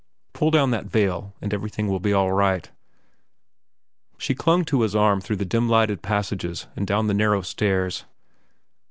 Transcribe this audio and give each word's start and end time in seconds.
Pull 0.33 0.49
down 0.49 0.71
that 0.71 0.87
veil 0.87 1.35
and 1.43 1.53
everything 1.53 1.87
will 1.87 1.99
be 1.99 2.11
all 2.11 2.31
right." 2.31 2.71
She 4.17 4.33
clung 4.33 4.65
to 4.65 4.81
his 4.81 4.95
arm 4.95 5.21
through 5.21 5.35
the 5.35 5.45
dim 5.45 5.69
lighted 5.69 6.01
passages 6.01 6.65
and 6.75 6.87
down 6.87 7.05
the 7.05 7.13
narrow 7.13 7.43
stairs. 7.43 8.05